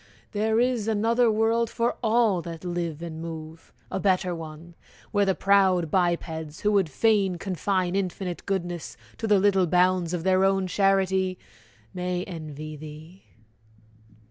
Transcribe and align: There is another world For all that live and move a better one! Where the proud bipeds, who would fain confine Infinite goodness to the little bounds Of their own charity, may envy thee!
There 0.31 0.59
is 0.59 0.87
another 0.87 1.31
world 1.31 1.69
For 1.69 1.95
all 2.01 2.41
that 2.41 2.65
live 2.65 3.03
and 3.03 3.21
move 3.21 3.71
a 3.91 3.99
better 3.99 4.33
one! 4.33 4.73
Where 5.11 5.27
the 5.27 5.35
proud 5.35 5.91
bipeds, 5.91 6.61
who 6.61 6.71
would 6.71 6.89
fain 6.89 7.37
confine 7.37 7.95
Infinite 7.95 8.47
goodness 8.47 8.97
to 9.19 9.27
the 9.27 9.37
little 9.37 9.67
bounds 9.67 10.11
Of 10.15 10.23
their 10.23 10.43
own 10.43 10.65
charity, 10.65 11.37
may 11.93 12.23
envy 12.23 12.75
thee! 12.75 13.25